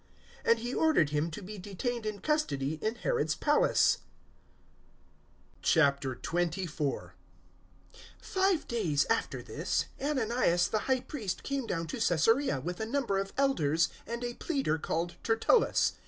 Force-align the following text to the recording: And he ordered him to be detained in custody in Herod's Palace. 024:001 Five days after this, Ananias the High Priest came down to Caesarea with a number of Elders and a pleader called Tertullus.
And 0.43 0.57
he 0.57 0.73
ordered 0.73 1.11
him 1.11 1.29
to 1.29 1.43
be 1.43 1.59
detained 1.59 2.07
in 2.07 2.21
custody 2.21 2.79
in 2.81 2.95
Herod's 2.95 3.35
Palace. 3.35 3.99
024:001 5.61 7.11
Five 8.19 8.67
days 8.67 9.05
after 9.11 9.43
this, 9.43 9.85
Ananias 10.01 10.69
the 10.69 10.79
High 10.89 11.01
Priest 11.01 11.43
came 11.43 11.67
down 11.67 11.85
to 11.85 11.97
Caesarea 12.01 12.59
with 12.61 12.79
a 12.79 12.87
number 12.87 13.19
of 13.19 13.31
Elders 13.37 13.89
and 14.07 14.23
a 14.23 14.33
pleader 14.33 14.79
called 14.79 15.17
Tertullus. 15.21 15.93